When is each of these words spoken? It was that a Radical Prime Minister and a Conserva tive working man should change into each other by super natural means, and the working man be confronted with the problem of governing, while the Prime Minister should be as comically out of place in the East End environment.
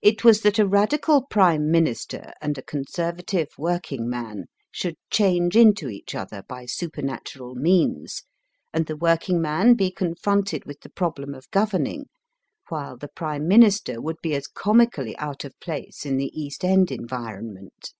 It 0.00 0.24
was 0.24 0.40
that 0.40 0.58
a 0.58 0.66
Radical 0.66 1.26
Prime 1.26 1.70
Minister 1.70 2.32
and 2.40 2.56
a 2.56 2.62
Conserva 2.62 3.22
tive 3.26 3.50
working 3.58 4.08
man 4.08 4.46
should 4.70 4.96
change 5.10 5.54
into 5.54 5.90
each 5.90 6.14
other 6.14 6.42
by 6.48 6.64
super 6.64 7.02
natural 7.02 7.54
means, 7.54 8.22
and 8.72 8.86
the 8.86 8.96
working 8.96 9.38
man 9.38 9.74
be 9.74 9.90
confronted 9.90 10.64
with 10.64 10.80
the 10.80 10.88
problem 10.88 11.34
of 11.34 11.50
governing, 11.50 12.06
while 12.70 12.96
the 12.96 13.08
Prime 13.14 13.46
Minister 13.46 13.96
should 14.02 14.16
be 14.22 14.34
as 14.34 14.46
comically 14.46 15.14
out 15.18 15.44
of 15.44 15.52
place 15.60 16.06
in 16.06 16.16
the 16.16 16.30
East 16.34 16.64
End 16.64 16.90
environment. 16.90 17.92